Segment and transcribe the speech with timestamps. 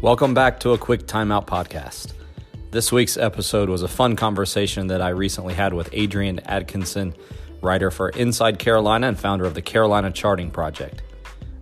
[0.00, 2.12] Welcome back to a quick timeout podcast.
[2.70, 7.16] This week's episode was a fun conversation that I recently had with Adrian Atkinson,
[7.62, 11.02] writer for Inside Carolina and founder of the Carolina Charting Project.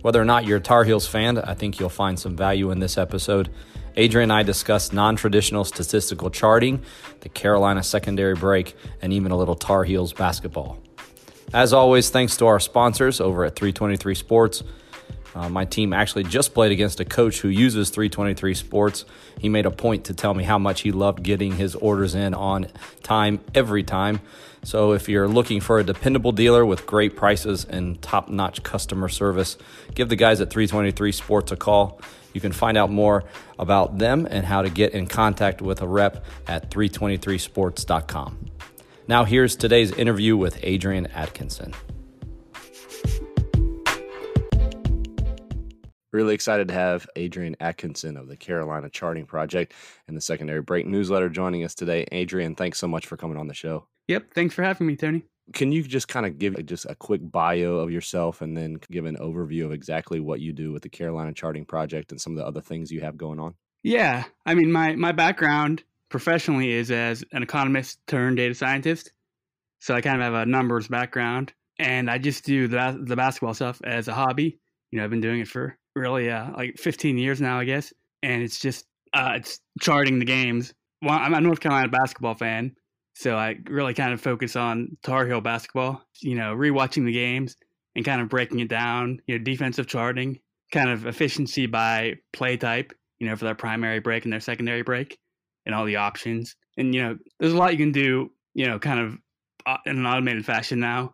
[0.03, 2.77] Whether or not you're a Tar Heels fan, I think you'll find some value in
[2.77, 3.49] this episode.
[3.95, 6.83] Adrian and I discussed non traditional statistical charting,
[7.21, 10.77] the Carolina secondary break, and even a little Tar Heels basketball.
[11.55, 14.63] As always, thanks to our sponsors over at 323 Sports.
[15.37, 19.05] Uh, my team actually just played against a coach who uses 323 Sports.
[19.39, 22.33] He made a point to tell me how much he loved getting his orders in
[22.33, 22.67] on
[23.03, 24.19] time every time.
[24.63, 29.09] So if you're looking for a dependable dealer with great prices and top notch customer
[29.09, 29.57] service,
[29.93, 32.01] give the guys at 323 Sports a call.
[32.33, 33.23] You can find out more
[33.59, 38.37] about them and how to get in contact with a rep at 323sports.com.
[39.07, 41.75] Now, here's today's interview with Adrian Atkinson.
[46.13, 49.73] Really excited to have Adrian Atkinson of the Carolina Charting Project
[50.07, 52.05] and the Secondary Break newsletter joining us today.
[52.13, 53.87] Adrian, thanks so much for coming on the show.
[54.07, 55.23] Yep, thanks for having me, Tony.
[55.53, 59.05] Can you just kind of give just a quick bio of yourself and then give
[59.05, 62.37] an overview of exactly what you do with the Carolina Charting Project and some of
[62.37, 63.55] the other things you have going on?
[63.83, 69.11] Yeah, I mean, my my background professionally is as an economist turned data scientist.
[69.79, 73.53] So I kind of have a numbers background, and I just do the the basketball
[73.53, 74.59] stuff as a hobby.
[74.91, 77.93] You know, I've been doing it for really uh, like 15 years now, I guess,
[78.23, 80.73] and it's just uh, it's charting the games.
[81.01, 82.75] Well, I'm a North Carolina basketball fan,
[83.13, 86.01] so I really kind of focus on Tar Heel basketball.
[86.21, 87.55] You know, rewatching the games
[87.95, 89.19] and kind of breaking it down.
[89.27, 90.39] You know, defensive charting,
[90.71, 92.93] kind of efficiency by play type.
[93.19, 95.17] You know, for their primary break and their secondary break
[95.65, 96.55] and all the options.
[96.77, 98.31] And you know, there's a lot you can do.
[98.53, 99.17] You know, kind of
[99.65, 101.13] uh, in an automated fashion now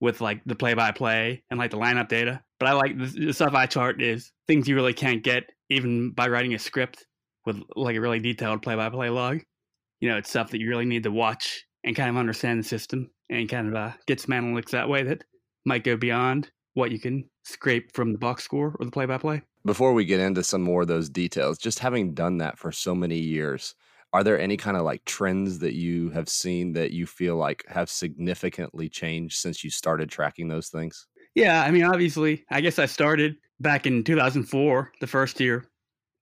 [0.00, 2.42] with like the play by play and like the lineup data.
[2.58, 6.28] But I like the, stuff I chart is things you really can't get even by
[6.28, 7.06] writing a script
[7.46, 9.40] with like a really detailed play by play log.
[10.00, 12.68] You know, it's stuff that you really need to watch and kind of understand the
[12.68, 15.22] system and kind of uh, get some analytics that way that
[15.64, 19.18] might go beyond what you can scrape from the box score or the play by
[19.18, 19.42] play.
[19.64, 22.94] Before we get into some more of those details, just having done that for so
[22.94, 23.74] many years,
[24.12, 27.64] are there any kind of like trends that you have seen that you feel like
[27.68, 31.06] have significantly changed since you started tracking those things?
[31.34, 35.66] Yeah, I mean, obviously, I guess I started back in 2004, the first year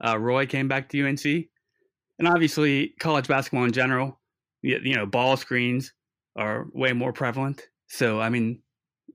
[0.05, 4.21] uh, Roy came back to UNC, and obviously, college basketball in general,
[4.63, 5.93] you know, ball screens
[6.37, 7.69] are way more prevalent.
[7.89, 8.61] So, I mean,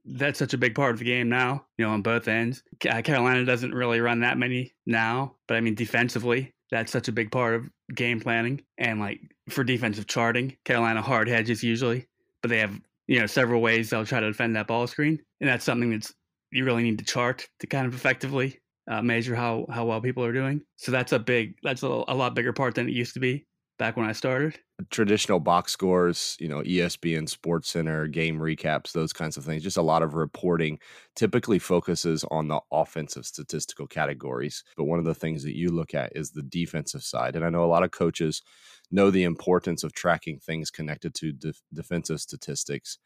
[0.06, 2.64] that's such a big part of the game now, you know, on both ends.
[2.80, 7.32] Carolina doesn't really run that many now, but I mean, defensively, that's such a big
[7.32, 9.20] part of game planning and like
[9.50, 10.58] for defensive charting.
[10.66, 12.08] Carolina hard hedges usually,
[12.42, 15.50] but they have you know several ways they'll try to defend that ball screen, and
[15.50, 16.14] that's something that's
[16.52, 18.60] you really need to chart to kind of effectively
[18.90, 20.62] uh, measure how how well people are doing.
[20.78, 23.46] So that's a big that's a, a lot bigger part than it used to be
[23.78, 24.60] back when I started.
[24.90, 29.64] Traditional box scores, you know, ESPN Sports Center, game recaps, those kinds of things.
[29.64, 30.80] Just a lot of reporting
[31.16, 34.64] typically focuses on the offensive statistical categories.
[34.78, 37.36] But one of the things that you look at is the defensive side.
[37.36, 38.42] And I know a lot of coaches
[38.92, 42.98] know the importance of tracking things connected to def- defensive statistics.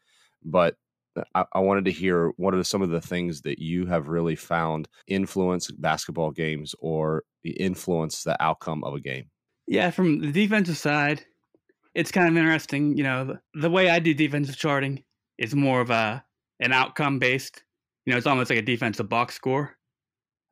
[0.44, 0.76] But
[1.16, 4.08] uh, I, I, wanted to hear what are some of the things that you have
[4.08, 9.30] really found influence basketball games or influence the outcome of a game.
[9.66, 11.24] Yeah, from the defensive side,
[11.94, 12.96] it's kind of interesting.
[12.96, 15.02] You know, the, the way I do defensive charting
[15.38, 16.24] is more of a
[16.60, 17.62] an outcome based.
[18.04, 19.76] You know, it's almost like a defensive box score.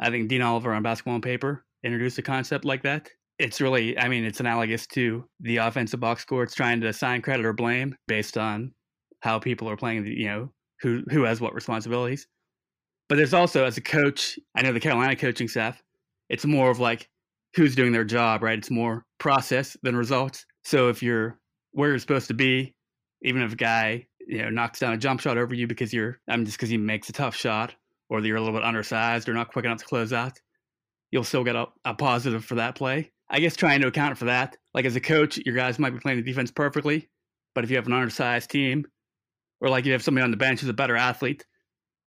[0.00, 3.08] I think Dean Oliver on Basketball on Paper introduced a concept like that.
[3.38, 6.42] It's really, I mean, it's analogous to the offensive box score.
[6.42, 8.72] It's trying to assign credit or blame based on
[9.20, 10.06] how people are playing.
[10.06, 12.26] You know, who who has what responsibilities.
[13.08, 15.82] But there's also, as a coach, I know the Carolina coaching staff.
[16.30, 17.08] It's more of like
[17.54, 18.58] who's doing their job, right?
[18.58, 20.44] It's more process than results.
[20.64, 21.38] So if you're
[21.72, 22.74] where you're supposed to be,
[23.22, 26.18] even if a guy you know knocks down a jump shot over you because you're
[26.28, 27.74] I mean just because he makes a tough shot
[28.08, 30.38] or that you're a little bit undersized or not quick enough to close out,
[31.10, 33.10] you'll still get a, a positive for that play.
[33.30, 35.98] I guess trying to account for that, like as a coach, your guys might be
[35.98, 37.08] playing the defense perfectly,
[37.54, 38.84] but if you have an undersized team,
[39.60, 41.44] or like you have somebody on the bench who's a better athlete,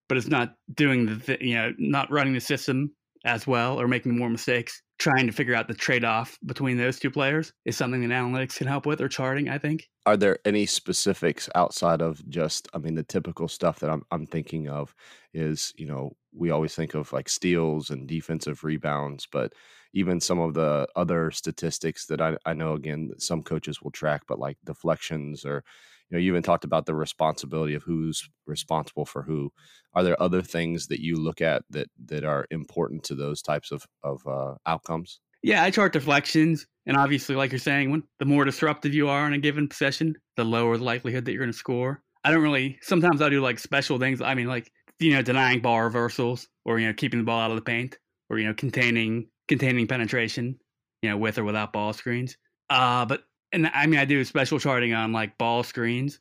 [0.08, 2.92] but it's not doing the th- you know not running the system
[3.24, 7.10] as well or making more mistakes trying to figure out the trade-off between those two
[7.10, 9.88] players is something that analytics can help with or charting i think.
[10.06, 14.26] Are there any specifics outside of just i mean the typical stuff that i'm, I'm
[14.26, 14.94] thinking of
[15.32, 19.52] is you know we always think of like steals and defensive rebounds but
[19.94, 24.22] even some of the other statistics that i, I know again some coaches will track
[24.26, 25.64] but like deflections or
[26.10, 29.50] you know you even talked about the responsibility of who's responsible for who
[29.94, 33.70] are there other things that you look at that that are important to those types
[33.70, 38.24] of of uh, outcomes Yeah, I chart deflections, and obviously, like you're saying, when the
[38.24, 41.52] more disruptive you are in a given possession, the lower the likelihood that you're going
[41.52, 42.02] to score.
[42.24, 42.78] I don't really.
[42.82, 44.20] Sometimes I do like special things.
[44.20, 47.50] I mean, like you know, denying ball reversals, or you know, keeping the ball out
[47.50, 47.98] of the paint,
[48.30, 50.58] or you know, containing containing penetration,
[51.02, 52.36] you know, with or without ball screens.
[52.70, 53.22] Uh, but
[53.52, 56.20] and I mean, I do special charting on like ball screens,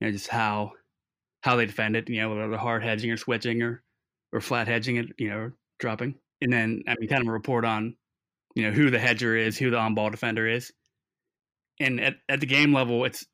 [0.00, 0.72] you know, just how
[1.42, 2.08] how they defend it.
[2.08, 3.82] You know, whether they're hard hedging or switching or
[4.32, 6.16] or flat hedging it, you know, dropping.
[6.40, 7.96] And then I mean, kind of a report on
[8.54, 10.72] you know who the hedger is, who the on-ball defender is.
[11.80, 13.26] And at, at the game level, it's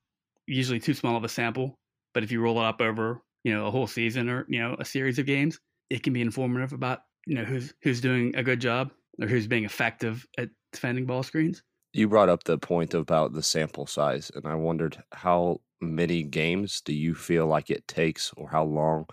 [0.46, 1.78] usually too small of a sample.
[2.14, 4.76] But if you roll it up over you know a whole season or you know
[4.78, 5.60] a series of games,
[5.90, 8.90] it can be informative about you know who's who's doing a good job
[9.20, 11.62] or who's being effective at defending ball screens.
[11.92, 16.80] You brought up the point about the sample size, and I wondered how many games
[16.80, 19.06] do you feel like it takes, or how long,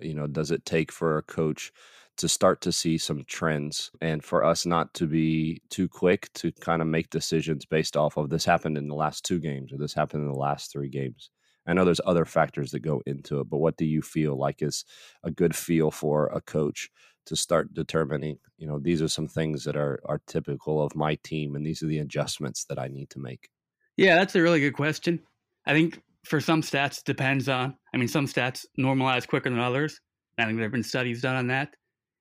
[0.00, 1.72] you know, does it take for a coach
[2.18, 6.52] to start to see some trends and for us not to be too quick to
[6.52, 9.78] kind of make decisions based off of this happened in the last two games or
[9.78, 11.30] this happened in the last three games.
[11.66, 14.62] I know there's other factors that go into it, but what do you feel like
[14.62, 14.84] is
[15.22, 16.90] a good feel for a coach
[17.26, 21.16] to start determining, you know, these are some things that are are typical of my
[21.22, 23.48] team and these are the adjustments that I need to make?
[23.96, 25.20] Yeah, that's a really good question.
[25.66, 30.00] I think for some stats depends on I mean some stats normalize quicker than others.
[30.38, 31.74] I think there have been studies done on that.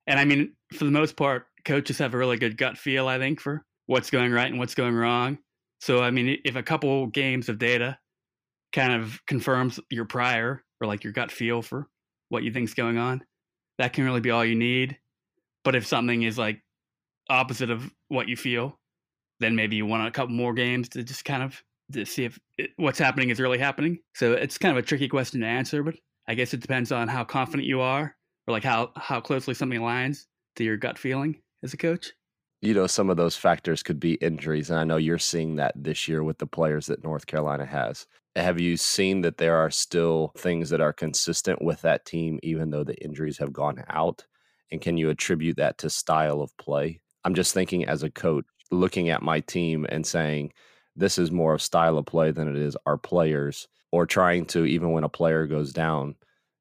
[0.08, 3.18] And I mean, for the most part, coaches have a really good gut feel, I
[3.18, 5.38] think, for what's going right and what's going wrong.
[5.80, 7.98] So, I mean, if a couple games of data
[8.74, 11.88] kind of confirms your prior or like your gut feel for
[12.30, 13.24] what you think's going on,
[13.78, 14.98] that can really be all you need.
[15.64, 16.62] But if something is like
[17.30, 18.80] opposite of what you feel,
[19.40, 21.64] then maybe you want a couple more games to just kind of
[21.94, 24.00] to see if it, what's happening is really happening.
[24.16, 25.96] So it's kind of a tricky question to answer, but
[26.28, 28.16] I guess it depends on how confident you are
[28.48, 32.14] or like how how closely something aligns to your gut feeling as a coach?
[32.62, 35.74] You know, some of those factors could be injuries, and I know you're seeing that
[35.76, 38.06] this year with the players that North Carolina has.
[38.36, 42.70] Have you seen that there are still things that are consistent with that team, even
[42.70, 44.26] though the injuries have gone out?
[44.72, 47.02] And can you attribute that to style of play?
[47.26, 50.54] I'm just thinking as a coach, looking at my team and saying,
[50.96, 54.66] this is more of style of play than it is our players, or trying to,
[54.66, 56.16] even when a player goes down,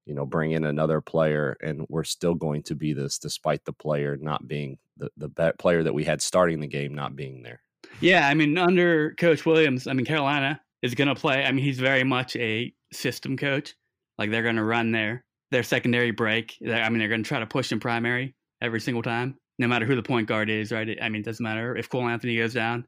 [0.06, 3.72] you know, bring in another player, and we're still going to be this despite the
[3.72, 7.62] player not being the the player that we had starting the game not being there.
[8.00, 11.44] Yeah, I mean, under Coach Williams, I mean, Carolina is going to play.
[11.44, 13.74] I mean, he's very much a system coach.
[14.18, 16.56] Like they're going to run their their secondary break.
[16.62, 19.86] I mean, they're going to try to push in primary every single time, no matter
[19.86, 20.96] who the point guard is, right?
[21.02, 22.86] I mean, it doesn't matter if Cole Anthony goes down.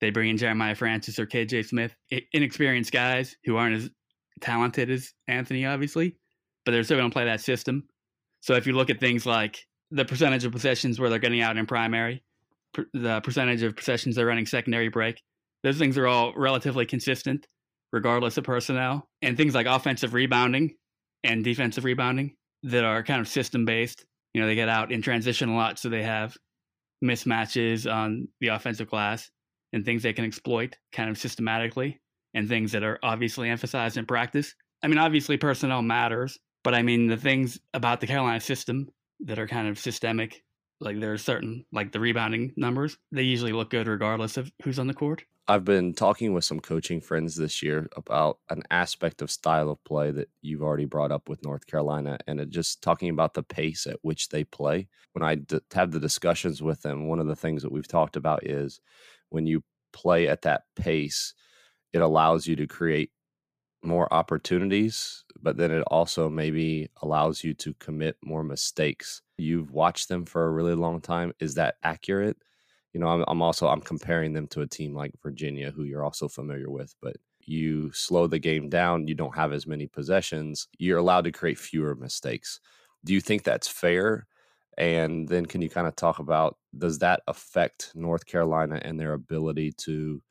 [0.00, 1.94] They bring in Jeremiah Francis or KJ Smith,
[2.32, 3.90] inexperienced guys who aren't as
[4.40, 6.16] talented as Anthony, obviously,
[6.64, 7.88] but they're still going to play that system.
[8.42, 9.58] So if you look at things like
[9.90, 12.22] the percentage of possessions where they're getting out in primary,
[12.92, 15.22] the percentage of possessions they're running secondary break,
[15.62, 17.46] those things are all relatively consistent,
[17.92, 19.08] regardless of personnel.
[19.22, 20.76] And things like offensive rebounding
[21.24, 24.04] and defensive rebounding that are kind of system based.
[24.34, 26.36] You know, they get out in transition a lot, so they have
[27.04, 29.30] mismatches on the offensive glass
[29.72, 32.00] and things they can exploit kind of systematically
[32.34, 34.54] and things that are obviously emphasized in practice.
[34.82, 38.88] I mean, obviously, personnel matters, but I mean, the things about the Carolina system
[39.20, 40.42] that are kind of systemic,
[40.80, 44.78] like there are certain, like the rebounding numbers, they usually look good regardless of who's
[44.78, 45.24] on the court.
[45.48, 49.82] I've been talking with some coaching friends this year about an aspect of style of
[49.84, 53.86] play that you've already brought up with North Carolina, and just talking about the pace
[53.86, 54.88] at which they play.
[55.12, 58.16] When I d- have the discussions with them, one of the things that we've talked
[58.16, 58.80] about is
[59.28, 59.62] when you
[59.92, 61.32] play at that pace,
[61.92, 63.12] it allows you to create
[63.84, 69.22] more opportunities, but then it also maybe allows you to commit more mistakes.
[69.38, 71.32] You've watched them for a really long time.
[71.40, 72.38] Is that accurate?
[72.96, 76.02] You know, I'm, I'm also I'm comparing them to a team like Virginia, who you're
[76.02, 80.66] also familiar with, but you slow the game down, you don't have as many possessions,
[80.78, 82.58] you're allowed to create fewer mistakes.
[83.04, 84.26] Do you think that's fair?
[84.78, 89.12] And then can you kind of talk about does that affect North Carolina and their
[89.12, 90.22] ability to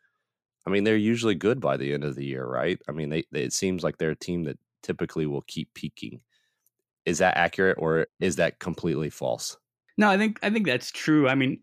[0.65, 2.79] I mean, they're usually good by the end of the year, right?
[2.89, 6.19] I mean, they, they, it seems like they're a team that typically will keep peaking.
[7.05, 9.55] Is that accurate or is that completely false?
[9.99, 11.29] No, I think I think that's true.
[11.29, 11.59] I mean,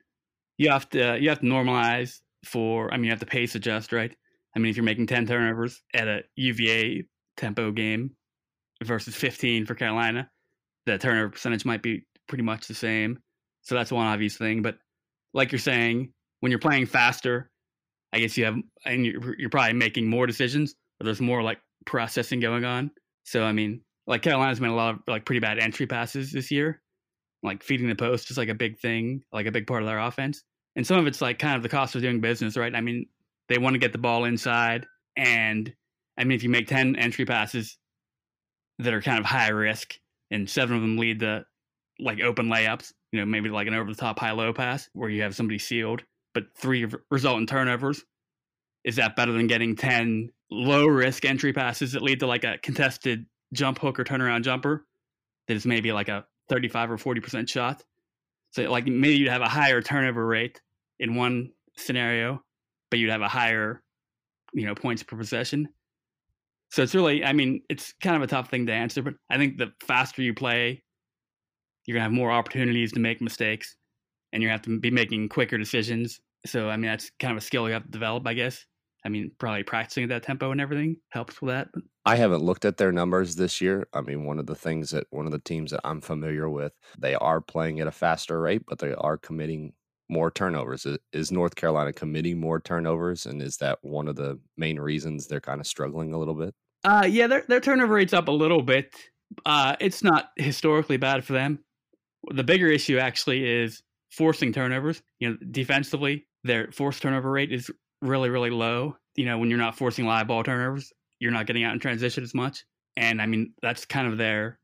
[0.58, 2.92] you have to uh, you have to normalize for.
[2.92, 4.14] I mean, you have to pace adjust, right?
[4.54, 7.04] I mean, if you're making ten turnovers at a UVA
[7.36, 8.10] tempo game
[8.84, 10.30] versus 15 for Carolina,
[10.86, 13.18] the turnover percentage might be pretty much the same.
[13.62, 14.62] So that's one obvious thing.
[14.62, 14.76] But
[15.32, 17.50] like you're saying, when you're playing faster,
[18.12, 21.58] I guess you have, and you're, you're probably making more decisions, or there's more like
[21.86, 22.90] processing going on.
[23.24, 26.50] So I mean, like Carolina's made a lot of like pretty bad entry passes this
[26.50, 26.81] year.
[27.42, 29.98] Like feeding the post is like a big thing, like a big part of their
[29.98, 30.42] offense.
[30.76, 32.74] And some of it's like kind of the cost of doing business, right?
[32.74, 33.06] I mean,
[33.48, 34.86] they want to get the ball inside.
[35.16, 35.72] And
[36.16, 37.78] I mean, if you make 10 entry passes
[38.78, 39.98] that are kind of high risk
[40.30, 41.44] and seven of them lead to
[41.98, 45.10] like open layups, you know, maybe like an over the top high low pass where
[45.10, 46.02] you have somebody sealed,
[46.34, 48.02] but three result in turnovers,
[48.84, 52.58] is that better than getting 10 low risk entry passes that lead to like a
[52.62, 54.86] contested jump hook or turnaround jumper
[55.46, 57.82] that is maybe like a 35 or 40% shot?
[58.50, 60.60] So like maybe you'd have a higher turnover rate
[61.00, 62.42] in one scenario,
[62.90, 63.82] but you'd have a higher,
[64.52, 65.68] you know, points per possession.
[66.70, 69.38] So it's really, I mean, it's kind of a tough thing to answer, but I
[69.38, 70.82] think the faster you play,
[71.86, 73.76] you're gonna have more opportunities to make mistakes,
[74.32, 76.20] and you have to be making quicker decisions.
[76.44, 78.66] So I mean, that's kind of a skill you have to develop, I guess.
[79.04, 81.68] I mean, probably practicing at that tempo and everything helps with that.
[82.04, 83.88] I haven't looked at their numbers this year.
[83.92, 86.72] I mean, one of the things that one of the teams that I'm familiar with,
[86.98, 89.72] they are playing at a faster rate, but they are committing
[90.08, 90.86] more turnovers.
[91.12, 95.40] Is North Carolina committing more turnovers, and is that one of the main reasons they're
[95.40, 96.54] kind of struggling a little bit?
[96.84, 98.94] Uh, yeah, their their turnover rate's up a little bit.
[99.46, 101.60] Uh, it's not historically bad for them.
[102.32, 105.02] The bigger issue actually is forcing turnovers.
[105.18, 107.70] You know, defensively, their forced turnover rate is
[108.02, 108.96] really, really low.
[109.16, 112.22] You know, when you're not forcing live ball turnovers, you're not getting out in transition
[112.22, 112.64] as much.
[112.96, 114.58] And I mean, that's kind of their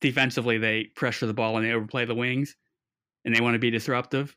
[0.00, 2.56] defensively, they pressure the ball and they overplay the wings
[3.24, 4.34] and they want to be disruptive.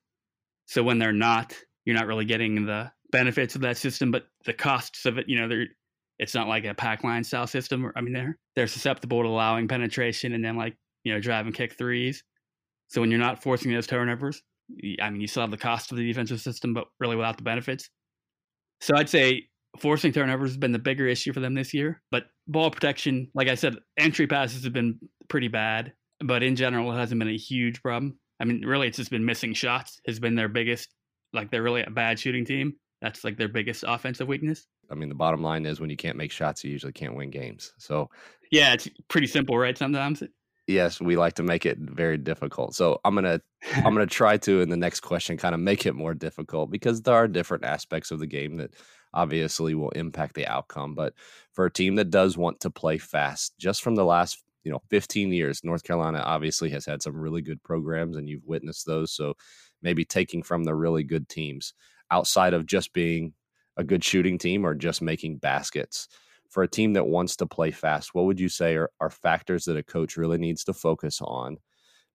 [0.65, 4.53] So when they're not, you're not really getting the benefits of that system, but the
[4.53, 5.67] costs of it, you know, they're
[6.19, 7.91] it's not like a pack line style system.
[7.95, 11.53] I mean, they're they're susceptible to allowing penetration and then like you know drive and
[11.53, 12.23] kick threes.
[12.87, 14.41] So when you're not forcing those turnovers,
[15.01, 17.43] I mean, you still have the cost of the defensive system, but really without the
[17.43, 17.89] benefits.
[18.81, 19.47] So I'd say
[19.79, 22.01] forcing turnovers has been the bigger issue for them this year.
[22.11, 26.91] But ball protection, like I said, entry passes have been pretty bad, but in general,
[26.91, 28.17] it hasn't been a huge problem.
[28.39, 30.89] I mean, really, it's just been missing shots has been their biggest.
[31.33, 32.73] Like they're really a bad shooting team.
[33.01, 34.65] That's like their biggest offensive weakness.
[34.89, 37.29] I mean, the bottom line is when you can't make shots, you usually can't win
[37.29, 37.73] games.
[37.77, 38.09] So,
[38.51, 39.77] yeah, it's pretty simple, right?
[39.77, 40.23] Sometimes.
[40.67, 42.75] Yes, we like to make it very difficult.
[42.75, 43.41] So I'm gonna
[43.75, 47.01] I'm gonna try to in the next question kind of make it more difficult because
[47.01, 48.73] there are different aspects of the game that
[49.13, 50.93] obviously will impact the outcome.
[50.93, 51.13] But
[51.53, 54.81] for a team that does want to play fast, just from the last you know
[54.89, 59.13] 15 years, North Carolina obviously has had some really good programs, and you've witnessed those.
[59.13, 59.35] So
[59.81, 61.73] maybe taking from the really good teams
[62.11, 63.33] outside of just being
[63.77, 66.09] a good shooting team or just making baskets
[66.49, 69.65] for a team that wants to play fast, what would you say are, are factors
[69.65, 71.57] that a coach really needs to focus on?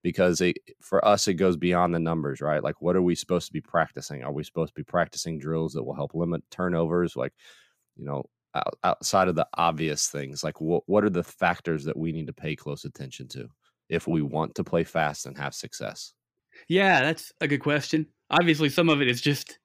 [0.02, 2.62] Because it, for us, it goes beyond the numbers, right?
[2.62, 4.24] Like, what are we supposed to be practicing?
[4.24, 7.14] Are we supposed to be practicing drills that will help limit turnovers?
[7.14, 7.32] Like,
[7.96, 8.24] you know,
[8.54, 12.26] out, outside of the obvious things, like what what are the factors that we need
[12.26, 13.48] to pay close attention to
[13.88, 16.14] if we want to play fast and have success?
[16.68, 18.06] Yeah, that's a good question.
[18.30, 19.58] Obviously, some of it is just,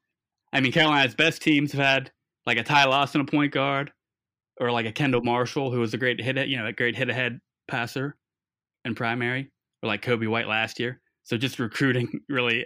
[0.53, 2.11] I mean, Carolina's best teams have had
[2.45, 3.91] like a Ty Lawson, a point guard,
[4.59, 7.09] or like a Kendall Marshall, who was a great hit, you know, a great hit
[7.09, 8.15] ahead passer
[8.85, 9.51] in primary,
[9.83, 11.01] or like Coby White last year.
[11.23, 12.65] So just recruiting really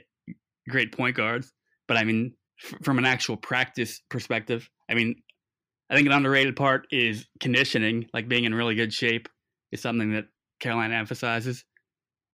[0.69, 1.51] great point guards.
[1.87, 2.33] But I mean,
[2.63, 5.15] f- from an actual practice perspective, I mean,
[5.89, 9.27] I think an underrated part is conditioning, like being in really good shape
[9.71, 10.25] is something that
[10.59, 11.65] Carolina emphasizes.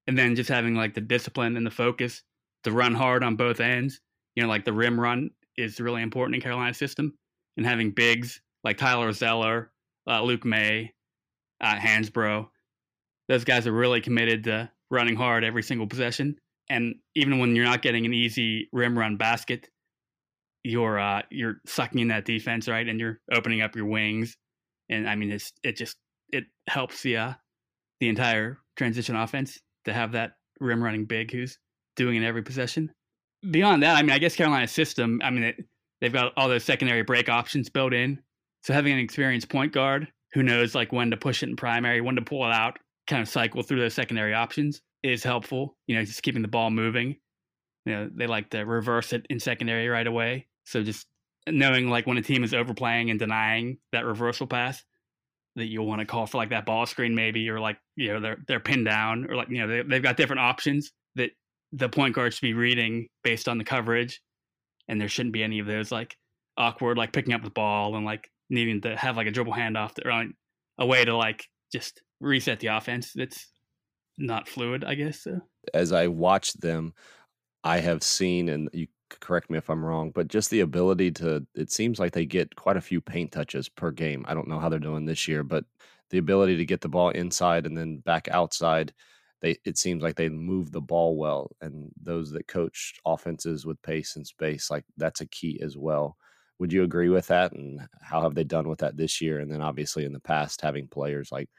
[0.06, 2.22] And then just having like the discipline and the focus
[2.64, 4.00] to run hard on both ends.
[4.36, 7.18] You know, like the rim run is really important in Carolina's system.
[7.58, 9.72] And having bigs like Tyler Zeller,
[10.10, 10.94] uh, Luke Maye,
[11.62, 12.50] uh, Hansbrough.
[13.30, 16.36] Those guys are really committed to running hard every single possession.
[16.70, 19.70] And even when you're not getting an easy rim run basket,
[20.66, 22.86] you're uh, you're sucking in that defense, right?
[22.86, 24.36] And you're opening up your wings.
[24.90, 25.96] And I mean, it's it just
[26.34, 27.34] it helps the uh,
[28.02, 31.58] the entire transition offense to have that rim running big who's
[31.96, 32.92] doing it every possession.
[33.50, 35.22] Beyond that, I mean, I guess Carolina's system.
[35.24, 35.56] I mean, it,
[36.02, 38.20] they've got all those secondary break options built in,
[38.68, 42.02] so having an experienced point guard who knows like when to push it in primary,
[42.02, 45.78] when to pull it out, kind of cycle through those secondary options is helpful.
[45.88, 47.16] You know, just keeping the ball moving.
[47.86, 50.48] You know, they like to reverse it in secondary right away.
[50.66, 51.08] So just
[51.48, 54.84] knowing like when a team is overplaying and denying that reversal pass,
[55.56, 58.20] that you'll want to call for like that ball screen maybe, or like you know
[58.20, 61.30] they're they're pinned down, or like you know they, they've got different options that
[61.72, 64.22] the point guard should be reading based on the coverage,
[64.90, 66.18] and there shouldn't be any of those like
[66.58, 69.94] awkward like picking up the ball and like needing to have like a dribble handoff
[70.06, 70.30] or
[70.78, 73.48] a way to like just reset the offense that's
[74.18, 75.24] not fluid, I guess.
[75.24, 75.42] So.
[75.74, 76.94] As I watch them,
[77.64, 81.46] I have seen, and you correct me if I'm wrong, but just the ability to,
[81.56, 84.26] it seems like they get quite a few paint touches per game.
[84.28, 85.66] I don't know how they're doing this year, but
[86.10, 88.94] the ability to get the ball inside and then back outside
[89.42, 93.82] they it seems like they move the ball well, and those that coach offenses with
[93.82, 96.18] pace and space, like that's a key as well.
[96.60, 97.52] Would you agree with that?
[97.54, 99.40] And how have they done with that this year?
[99.40, 101.50] And then obviously in the past, having players like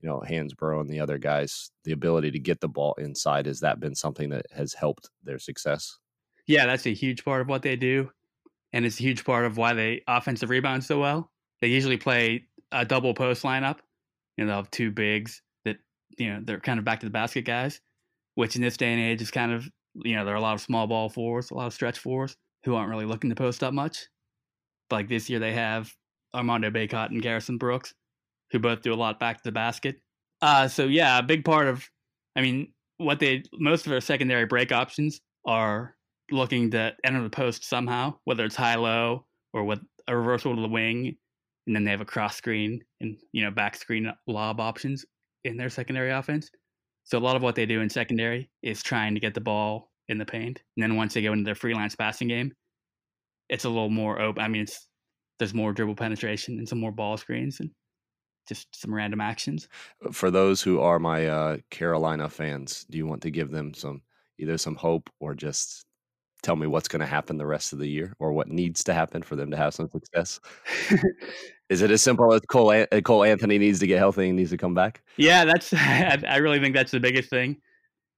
[0.00, 3.60] you know Hansbrough and the other guys, the ability to get the ball inside has
[3.60, 5.98] that been something that has helped their success?
[6.46, 8.10] Yeah, that's a huge part of what they do,
[8.72, 11.30] and it's a huge part of why they offensive rebound so well.
[11.60, 13.78] They usually play a double post lineup.
[14.36, 15.78] You know, they'll have two bigs that
[16.16, 17.80] you know they're kind of back to the basket guys,
[18.34, 20.54] which in this day and age is kind of you know there are a lot
[20.54, 23.62] of small ball fours, a lot of stretch fours who aren't really looking to post
[23.62, 24.08] up much.
[24.90, 25.92] Like this year, they have
[26.34, 27.94] Armando Bacot and Garrison Brooks,
[28.50, 29.96] who both do a lot back to the basket.
[30.40, 31.88] Uh, so yeah, a big part of,
[32.36, 35.94] I mean, what they most of their secondary break options are
[36.30, 40.60] looking to enter the post somehow, whether it's high low or with a reversal to
[40.60, 41.16] the wing,
[41.66, 45.04] and then they have a cross screen and you know back screen lob options
[45.44, 46.50] in their secondary offense.
[47.04, 49.90] So a lot of what they do in secondary is trying to get the ball
[50.08, 52.52] in the paint, and then once they go into their freelance passing game,
[53.48, 54.42] it's a little more open.
[54.42, 54.88] I mean, it's
[55.38, 57.70] there's more dribble penetration and some more ball screens and
[58.48, 59.68] just some random actions.
[60.04, 63.74] Uh, for those who are my uh, Carolina fans, do you want to give them
[63.74, 64.02] some
[64.38, 65.84] either some hope or just
[66.42, 68.94] tell me what's going to happen the rest of the year or what needs to
[68.94, 70.40] happen for them to have some success?
[71.68, 74.50] Is it as simple as Cole uh, Cole Anthony needs to get healthy and needs
[74.50, 75.02] to come back?
[75.16, 77.58] Yeah, that's I really think that's the biggest thing.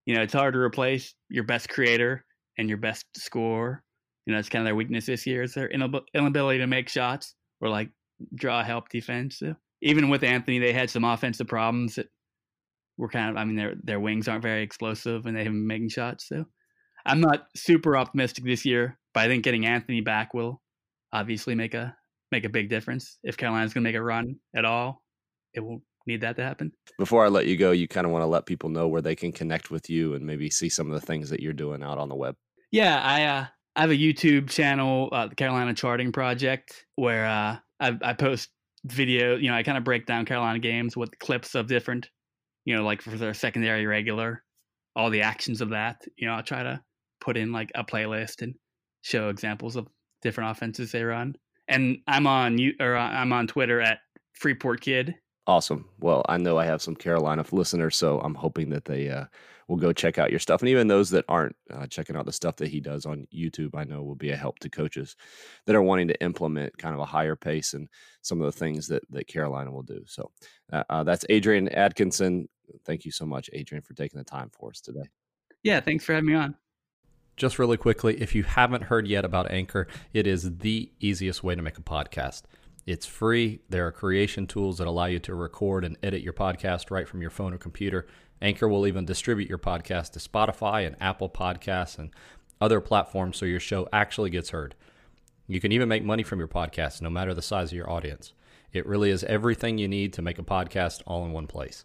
[0.06, 2.24] You know, it's hard to replace your best creator
[2.58, 3.82] and your best scorer.
[4.26, 7.34] You know, it's kind of their weakness this year is their inability to make shots
[7.60, 7.90] or like
[8.34, 9.38] draw help defense.
[9.38, 12.08] So even with Anthony, they had some offensive problems that
[12.98, 13.36] were kind of.
[13.36, 16.28] I mean, their their wings aren't very explosive, and they haven't been making shots.
[16.28, 16.44] So
[17.06, 20.60] I'm not super optimistic this year, but I think getting Anthony back will
[21.12, 21.96] obviously make a
[22.30, 23.18] make a big difference.
[23.22, 25.02] If Carolina's going to make a run at all,
[25.54, 26.72] it will need that to happen.
[26.98, 29.16] Before I let you go, you kind of want to let people know where they
[29.16, 31.98] can connect with you and maybe see some of the things that you're doing out
[31.98, 32.36] on the web.
[32.70, 33.46] Yeah, I uh,
[33.80, 38.50] I have a YouTube channel, uh, the Carolina Charting Project, where uh, I, I post
[38.84, 39.36] video.
[39.36, 42.10] You know, I kind of break down Carolina games with clips of different,
[42.66, 44.44] you know, like for their secondary regular,
[44.94, 46.02] all the actions of that.
[46.18, 46.82] You know, I try to
[47.22, 48.54] put in like a playlist and
[49.00, 49.88] show examples of
[50.20, 51.36] different offenses they run.
[51.66, 54.00] And I'm on you or uh, I'm on Twitter at
[54.34, 55.14] Freeport Kid.
[55.46, 55.88] Awesome.
[55.98, 59.24] Well, I know I have some Carolina listeners, so I'm hoping that they uh,
[59.68, 60.60] will go check out your stuff.
[60.60, 63.70] And even those that aren't uh, checking out the stuff that he does on YouTube,
[63.74, 65.16] I know will be a help to coaches
[65.66, 67.88] that are wanting to implement kind of a higher pace and
[68.20, 70.02] some of the things that, that Carolina will do.
[70.06, 70.30] So
[70.72, 72.48] uh, uh, that's Adrian Atkinson.
[72.84, 75.08] Thank you so much, Adrian, for taking the time for us today.
[75.62, 76.54] Yeah, thanks for having me on.
[77.36, 81.54] Just really quickly, if you haven't heard yet about Anchor, it is the easiest way
[81.54, 82.42] to make a podcast.
[82.86, 83.60] It's free.
[83.68, 87.20] There are creation tools that allow you to record and edit your podcast right from
[87.20, 88.06] your phone or computer.
[88.40, 92.10] Anchor will even distribute your podcast to Spotify and Apple Podcasts and
[92.60, 94.74] other platforms so your show actually gets heard.
[95.46, 98.32] You can even make money from your podcast no matter the size of your audience.
[98.72, 101.84] It really is everything you need to make a podcast all in one place.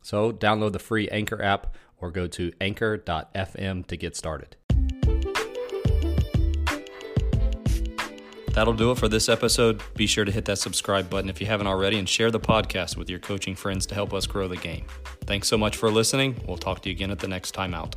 [0.00, 4.56] So, download the free Anchor app or go to anchor.fm to get started.
[8.52, 9.82] That'll do it for this episode.
[9.94, 12.96] Be sure to hit that subscribe button if you haven't already and share the podcast
[12.96, 14.86] with your coaching friends to help us grow the game.
[15.26, 16.40] Thanks so much for listening.
[16.46, 17.94] We'll talk to you again at the next time out.